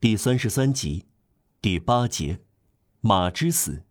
[0.00, 1.04] 第三十三集，
[1.60, 2.38] 第八节，
[3.02, 3.82] 马之死。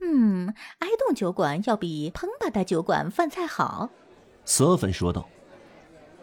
[0.00, 3.90] 嗯，埃洞酒馆要比彭巴达酒馆饭菜好。
[4.46, 5.28] 索芬说道：“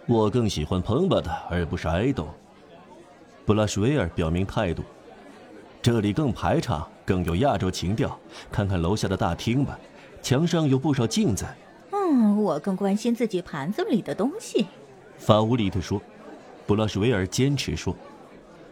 [0.09, 2.27] 我更喜欢彭巴达，而不是埃洞。”
[3.45, 4.81] 布拉什维尔表明态度
[5.79, 8.19] ：“这里更排场，更有亚洲情调。
[8.51, 9.79] 看看楼下的大厅吧，
[10.23, 11.45] 墙上有不少镜子。”
[11.93, 14.65] 嗯，我更关心自己盘子里的东西。
[15.19, 16.01] 法乌里特说。
[16.65, 17.95] 布拉什维尔坚持说：“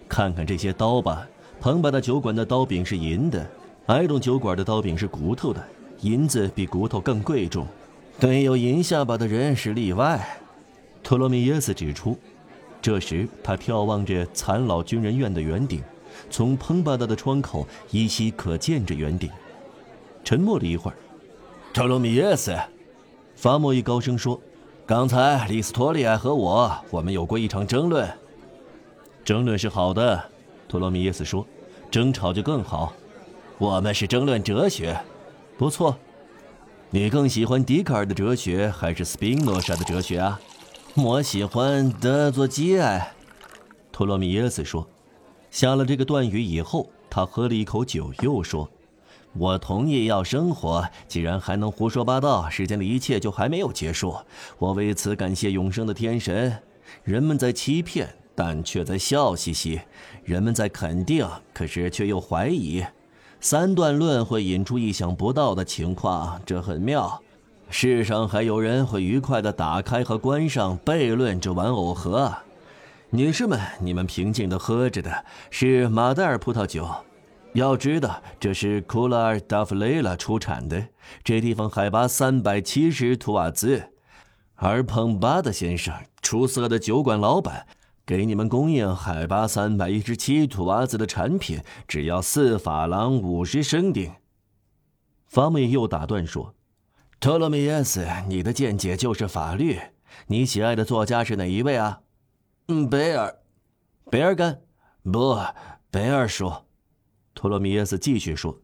[0.07, 1.27] 看看这些刀吧，
[1.59, 3.45] 彭巴达酒馆的刀柄是银的，
[3.87, 5.63] 埃隆酒馆的刀柄是骨头的，
[6.01, 7.67] 银子比骨头更贵重。
[8.19, 10.39] 对有银下巴的人是例外。”
[11.03, 12.17] 托罗米耶斯指出。
[12.79, 15.81] 这时，他眺望着残老军人院的圆顶，
[16.29, 19.29] 从彭巴达的窗口依稀可见着圆顶。
[20.23, 20.97] 沉默了一会儿，
[21.73, 22.55] 托罗米耶斯，
[23.35, 24.39] 法莫伊高声说。
[24.85, 28.09] 刚才利斯托利埃和我，我们有过一场争论。
[29.27, 30.23] 争论是好的，
[30.69, 31.45] 托罗米耶斯说，
[31.91, 32.93] 争吵就更好。
[33.57, 34.97] 我们是争论哲学，
[35.57, 35.97] 不错。
[36.91, 40.39] 你更喜欢笛卡尔的哲学还是斯宾诺莎的哲学啊？
[40.95, 43.11] 我喜欢德佐基埃。
[43.91, 44.87] 托罗米耶斯说。
[45.51, 48.69] 下了这个断语以后，他喝了一口酒，又说。
[49.33, 54.15] 我同意要生活，既然还能胡说八道，世间的一切就还没有结束。
[54.57, 56.63] 我为此感谢永生的天神。
[57.03, 59.79] 人们在欺骗，但却在笑嘻嘻；
[60.23, 62.85] 人们在肯定，可是却又怀疑。
[63.41, 67.23] 三段论会引出意想不到的情况，这很妙。
[67.71, 72.31] 世上还有人会愉快地打开和关上悖论这玩偶盒。
[73.09, 76.87] 女士们，你们平静地喝着的是马代尔葡萄酒。
[77.53, 80.89] 要知道，这是库拉尔达夫雷拉出产的，
[81.23, 83.81] 这地方海拔三百七十图瓦兹，
[84.57, 87.65] 而彭巴德先生，出色的酒馆老板，
[88.07, 94.13] 给你们供应海拔三百一十七土瓦子的产品，只要四法郎五十升丁。
[95.25, 96.55] 法美又打断说
[97.19, 99.77] ：“托罗米耶斯，你的见解就是法律。
[100.27, 101.99] 你喜爱的作家是哪一位啊
[102.69, 103.39] ？”“嗯，贝尔，
[104.09, 104.61] 贝尔干，
[105.03, 105.37] 不，
[105.91, 106.65] 贝尔说。”
[107.35, 108.61] 托罗米耶斯继续说：“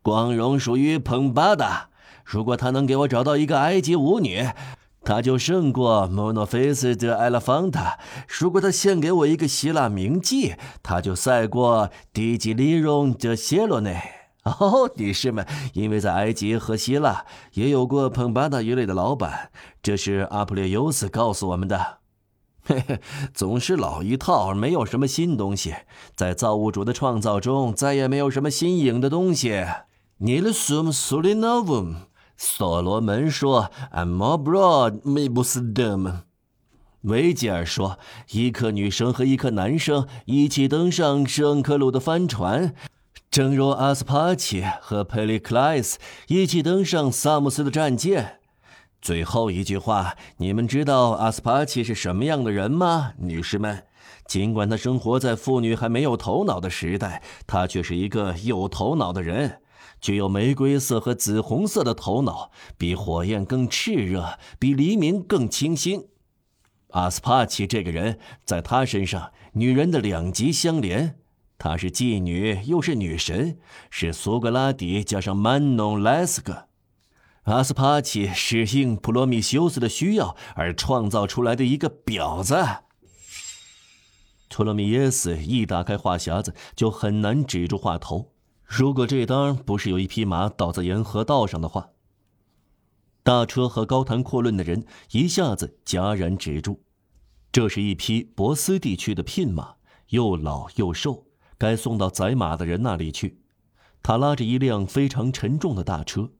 [0.00, 1.90] 光荣属于彭巴达。
[2.24, 4.48] 如果他能给我找到一个埃及舞女，
[5.06, 7.96] 他就胜过莫诺菲斯德埃拉方塔；
[8.26, 14.02] 如果他献给我一个希腊名妓，他就赛过迪吉利荣德谢罗内。
[14.42, 21.98] 哦，女士们，因为在埃及和希腊也有过彭巴达一类的老板，这是阿普列尤斯告诉我们的。”
[22.68, 23.00] 嘿嘿，
[23.32, 25.72] 总是老一套，没有什么新东西。
[26.16, 29.64] 在造物主的创造中，再也没有什么新颖的东西。
[30.18, 31.94] Nilsum Sulinovum，
[32.36, 36.22] 所罗门说：“I'm more broad, mebus dum。”
[37.02, 37.98] 维吉尔说
[38.32, 42.74] ：“一个女生和一个男生一起登上圣克鲁的帆船，
[43.30, 48.40] 正如阿斯帕奇和佩利克莱斯一起登上萨姆斯的战舰。”
[49.00, 53.84] 最后一句话，你们知道阿斯帕奇是什么样的人吗，女士们？
[54.26, 59.60] 尽管他生活在妇女还没有头脑的时代，他却是一个有头脑的人，
[60.06, 66.06] 具有玫瑰色和紫红色的头脑，比火焰更炽热，比黎明更清新。
[66.90, 71.18] 阿斯帕奇这个人，在他身上，女人的两极相连，
[71.58, 73.58] 她是妓女，又是女神，
[73.90, 76.68] 是苏格拉底加上曼农莱斯克。
[77.42, 82.64] 阿斯帕奇是应普罗米修斯的需要而创造出来的一个婊子。
[84.48, 88.35] 托罗米耶斯一打开话匣子，就很难止住话头。
[88.66, 91.90] 如果这当不是有一匹马倒在沿河道上的话，
[93.22, 96.82] 大车和高谈阔论的人一下子戛然止住。
[97.52, 99.76] 这是一匹博斯地区的聘马，
[100.08, 103.40] 又老又瘦，该送到宰马的人那里去。
[104.02, 106.30] 他拉着一辆非常沉重的大车。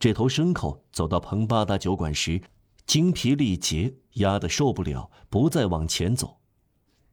[0.00, 2.42] 这头牲口走到彭巴达酒馆时，
[2.86, 6.38] 精疲力竭，压得受不了，不再往前走。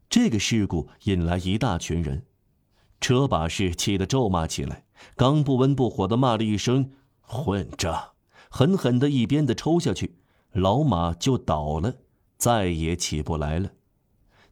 [0.09, 2.25] 这个事故引来一大群人，
[3.02, 8.12] 车把式气得咒骂起来，刚不温不火地骂了一声“混账”，
[8.50, 10.16] 狠狠地一鞭子抽下去，
[10.52, 11.96] 老马就倒了，
[12.38, 13.72] 再也起不来了。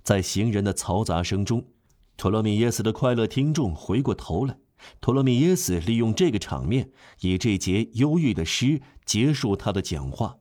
[0.04, 1.66] 在行人的嘈杂声中，
[2.18, 4.58] 托罗米耶斯的快乐听众回过头来。
[5.00, 6.92] 托罗米耶斯利用这个场面，
[7.22, 10.38] 以这节忧郁的诗结束他的讲话。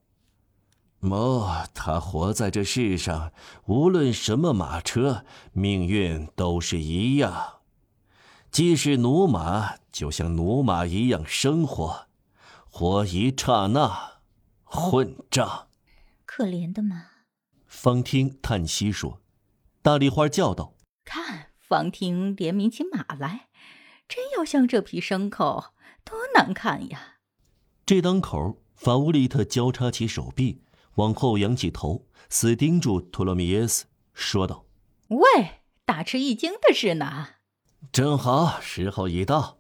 [1.01, 3.33] 哦，他活在这世上，
[3.67, 7.61] 无论什么马车，命运都是一样。
[8.53, 12.07] 既是奴马，就像奴马一样生活，
[12.69, 14.21] 活一刹那，
[14.65, 15.69] 混账！
[16.27, 17.07] 可怜的马。
[17.67, 19.23] 方听叹息说
[19.81, 23.49] ：“大丽花叫道：看。”方听怜悯起马来，
[24.07, 25.73] 真要像这匹牲口，
[26.05, 27.17] 多难看呀！
[27.87, 30.63] 这当口，法乌利特交叉起手臂，
[30.97, 34.67] 往后仰起头，死盯住托洛米耶斯，说道
[35.09, 37.29] ：“喂，大吃一惊的是呢。
[37.91, 39.59] ”“正好，时候已到。”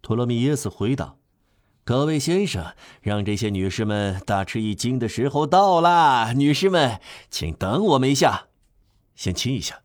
[0.00, 1.16] 托洛米耶斯回答。
[1.84, 6.32] “各位先生，让这些女士们大吃一惊的时候到了。
[6.34, 7.00] 女士们，
[7.30, 8.48] 请等我们一下，
[9.14, 9.82] 先亲一下。”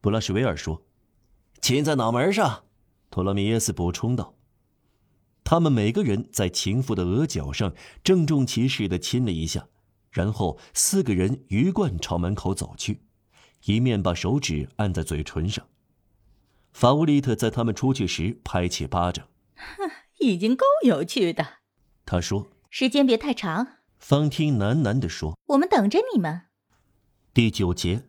[0.00, 0.82] 布拉什维尔说。
[1.60, 2.64] “亲在脑门上。”
[3.10, 4.34] 托洛米耶斯补充道。
[5.44, 9.68] 他们每个人在情妇的额角上郑重其事的亲了一下，
[10.10, 13.02] 然后四个人鱼贯朝门口走去，
[13.66, 15.66] 一面把手指按在嘴唇上。
[16.74, 21.46] 法乌利特在他们出去时拍起巴掌：“哼，已经够有趣的。”
[22.04, 26.42] 他说：“时间别太长。”方听喃喃地说：“我们等着你们。”
[27.32, 28.08] 第九节，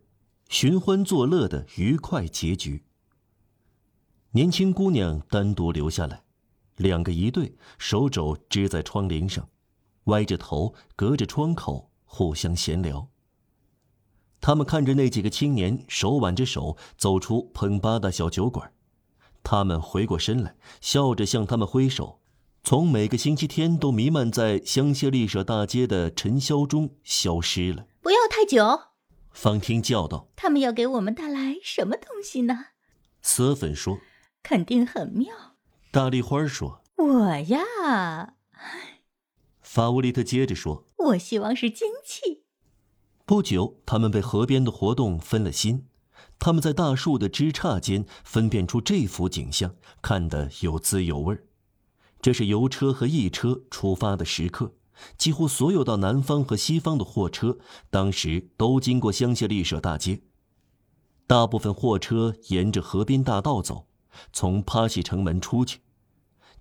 [0.49, 2.83] 寻欢作乐的愉快结局。
[4.31, 6.23] 年轻姑娘单独留下来。
[6.77, 9.47] 两个一对，手肘支在窗棂上，
[10.05, 13.09] 歪着头，隔着窗口互相闲聊。
[14.41, 18.71] 他们看着那几个青年手挽着手走出彭巴达小酒馆，
[19.43, 22.19] 他们回过身来，笑着向他们挥手，
[22.63, 27.87] 从每个星期天都弥漫在香榭丽舍大街的尘嚣中消失了。
[28.01, 28.81] 不要太久，
[29.31, 32.67] 方汀叫道：“他们要给我们带来什么东西呢？”
[33.21, 33.99] 瑟粉说
[34.43, 35.33] ：“肯定很妙。”
[35.91, 38.35] 大丽花说：“我呀。”
[39.61, 42.43] 法乌利特接着说：“我希望是金器。”
[43.25, 45.87] 不久，他们被河边的活动分了心。
[46.37, 51.35] 他们在大树的枝杈间分辨出这幅景象，看得有滋有味。
[52.21, 54.73] 这是邮车和驿车出发的时刻。
[55.17, 57.57] 几乎所有到南方和西方的货车，
[57.89, 60.21] 当时都经过香榭丽舍大街。
[61.27, 63.87] 大部分货车沿着河边大道走，
[64.31, 65.81] 从帕西城门出去。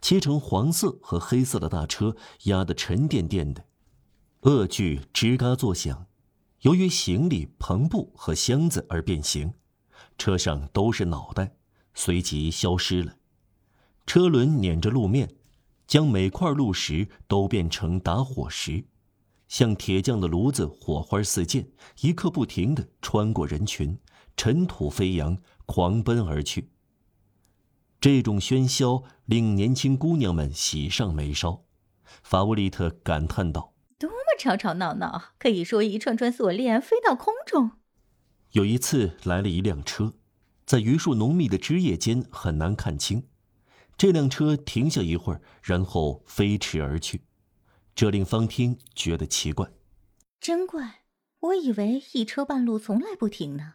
[0.00, 3.66] 漆成黄色和黑色的大车压得沉甸甸的，
[4.40, 6.06] 恶具吱嘎作响，
[6.64, 9.52] 由于行李、篷布和箱子而变形，
[10.16, 11.56] 车上都是脑袋，
[11.92, 13.16] 随即消失了。
[14.06, 15.36] 车轮碾着路面，
[15.86, 18.86] 将每块路石都变成打火石，
[19.46, 21.68] 像铁匠的炉子，火花四溅，
[22.00, 23.98] 一刻不停地穿过人群，
[24.34, 25.36] 尘土飞扬，
[25.66, 26.70] 狂奔而去。
[28.00, 31.62] 这种喧嚣令年轻姑娘们喜上眉梢，
[32.22, 33.73] 法乌利特感叹道
[34.38, 35.32] ：“吵吵闹闹！
[35.38, 37.72] 可以说一串串锁链飞到空中。”
[38.52, 40.14] 有一次来了一辆车，
[40.64, 43.28] 在榆树浓密的枝叶间很难看清。
[43.96, 47.22] 这辆车停下一会儿，然后飞驰而去，
[47.94, 49.70] 这令方听觉得奇怪。
[50.40, 51.04] 真怪，
[51.40, 53.74] 我以为一车半路从来不停呢。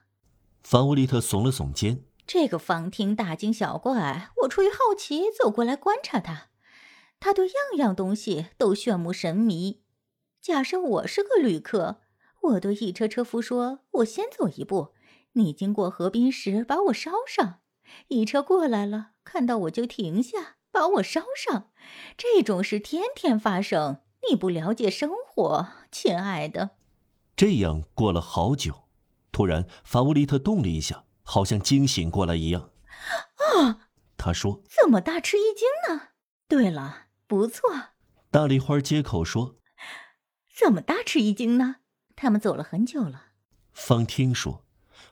[0.64, 2.04] 法乌利特耸了耸肩。
[2.28, 6.50] 这个方听大惊小怪，我出于好奇走过来观察他。
[7.20, 9.82] 他对样样东西都炫目神迷。
[10.42, 12.02] 假设我是个旅客，
[12.42, 14.94] 我对一车车夫说：“我先走一步，
[15.34, 17.60] 你经过河滨时把我捎上。”
[18.08, 21.72] 一车过来了，看到我就停下，把我捎上。
[22.18, 24.02] 这种事天天发生。
[24.30, 26.72] 你不了解生活，亲爱的。
[27.36, 28.90] 这样过了好久，
[29.32, 31.06] 突然法乌利特动了一下。
[31.22, 32.72] 好像惊醒过来一样，
[33.36, 33.88] 啊！
[34.18, 36.08] 他说：“怎么大吃一惊呢？”
[36.50, 37.70] 对了，不错。
[38.32, 39.58] 大梨花接口说
[40.60, 41.78] ：“怎么大吃一惊呢？”
[42.16, 43.28] 他们走了很久了。
[43.72, 44.66] 方听说：“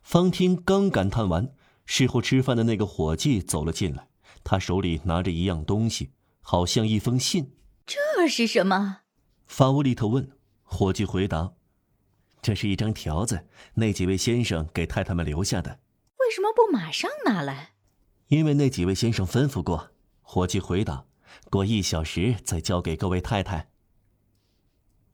[0.03, 1.53] 方听刚感叹完，
[1.85, 4.09] 事后吃饭的那个伙计走了进来，
[4.43, 6.11] 他手里拿着一样东西，
[6.41, 7.55] 好像一封信。
[7.85, 9.01] 这是什么？”
[9.47, 10.31] 法乌利特问。
[10.63, 11.53] 伙计回答
[12.41, 15.79] ：“这是一张条子，那几位先生给太太们留下的。”
[16.19, 17.71] 为什么不马上拿来？
[18.27, 19.91] 因为那几位先生吩咐过。
[20.21, 21.05] 伙计回答
[21.49, 23.69] ：“过一小时再交给各位太太。”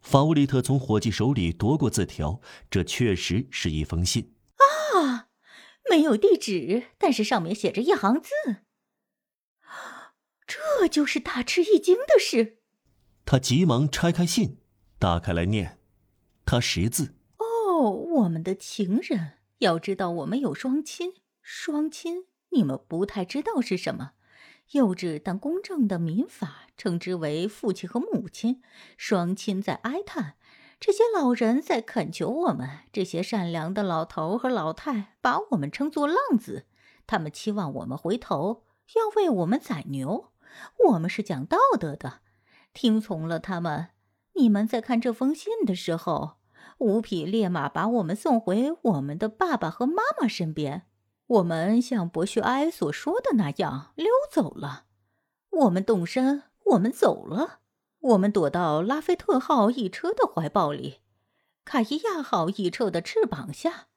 [0.03, 4.35] 法乌利特从伙计手里夺过字条，这确实是一封信。
[4.57, 5.29] 啊，
[5.89, 8.29] 没有地址，但是上面写着一行字。
[10.45, 12.59] 这就是大吃一惊的事。
[13.25, 14.59] 他急忙拆开信，
[14.99, 15.79] 打开来念，
[16.45, 17.15] 他识字。
[17.37, 19.39] 哦，我们的情人。
[19.59, 24.11] 要知道，我们有双亲，双亲你们不太知道是什么。
[24.71, 28.61] 幼稚但公正的民法称之为父亲和母亲。
[28.97, 30.35] 双亲在哀叹，
[30.79, 32.69] 这些老人在恳求我们。
[32.91, 36.65] 这些善良的老头和老太把我们称作浪子，
[37.05, 38.63] 他们期望我们回头，
[38.95, 40.31] 要为我们宰牛。
[40.89, 42.21] 我们是讲道德的，
[42.73, 43.89] 听从了他们。
[44.35, 46.37] 你们在看这封信的时候。
[46.79, 50.87] 五匹烈马把我们送回我们的爸爸和妈妈身边，
[51.33, 54.85] 我们像博学埃所说的那样溜走了。
[55.49, 57.61] 我们动身，我们走了。
[58.01, 60.99] 我们躲到拉菲特号一车的怀抱里，
[61.65, 63.87] 卡伊亚号一车的翅膀下。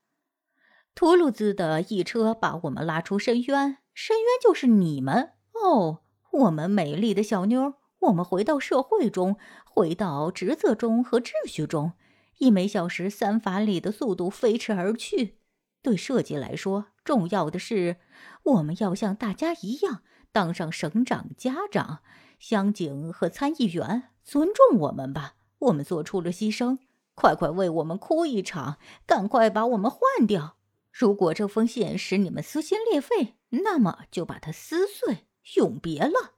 [0.95, 5.99] 图鲁兹的一车把我们拉出深渊，深渊就是你们哦，
[6.31, 7.75] 我们美丽的小妞。
[8.01, 11.93] 我们回到社会中，回到职责中和秩序中，
[12.39, 15.39] 以每小时三法里的速度飞驰而去。
[15.83, 17.97] 对设计来说，重要的是，
[18.43, 22.01] 我们要像大家一样当上省长、家长、
[22.39, 24.11] 乡警和参议员。
[24.25, 26.79] 尊重我们吧，我们做出了牺牲。
[27.15, 30.57] 快快为我们哭一场，赶快把我们换掉。
[30.91, 36.33] 如果这封信使你们撕心裂肺，那么就把它撕碎，永别了。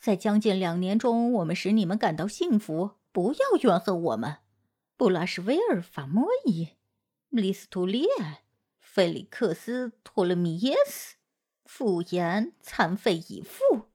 [0.00, 4.38] 在将近两年中，我们使你们感到幸福，不要怨恨我们。
[4.96, 6.70] 布拉什维尔·法莫伊、
[7.28, 8.08] 利斯图列、
[9.00, 11.16] 菲利克斯·托勒米耶斯，
[11.64, 13.88] 复言残废已复。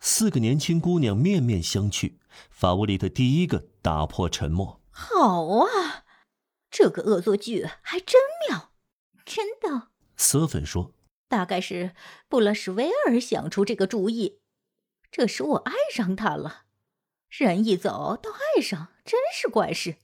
[0.00, 2.14] 四个年轻姑娘面面相觑，
[2.50, 6.04] 法乌里特第一个打破沉默：“好啊，
[6.68, 8.72] 这个恶作剧还真妙，
[9.24, 10.92] 真的。”瑟芬说
[11.30, 11.94] ：“大概是
[12.26, 14.40] 布拉什维尔想出这个主意。”
[15.12, 16.64] 这使我爱上他了。
[17.28, 19.94] 人一走到爱上，真是怪事。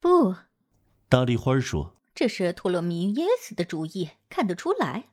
[0.00, 0.34] 不，
[1.10, 5.08] 大丽花说：“这是托勒密耶斯的主意，看得出来。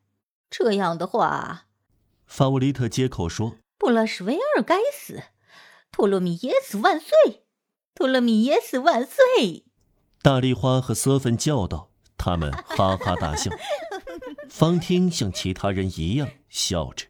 [0.50, 1.68] 这样的话，
[2.26, 5.24] 法乌里特接口说：‘布拉什维尔该死！
[5.92, 7.46] 托勒米耶斯万岁！
[7.94, 9.66] 托勒米耶斯万岁！’”
[10.22, 13.50] 大丽花和瑟芬叫道，他们哈哈大笑。
[14.50, 17.08] 方汀像其他人一样笑着。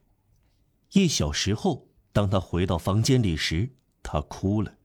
[0.93, 3.72] 一小时后，当他回到房间里时，
[4.03, 4.75] 他哭了。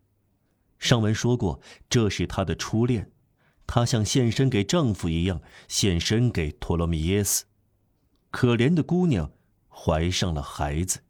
[0.78, 3.12] 上文说过，这是他的初恋，
[3.66, 7.44] 她像献身给丈夫一样献身给托罗米耶斯。
[8.30, 9.30] 可怜的姑娘，
[9.68, 11.03] 怀上了孩子。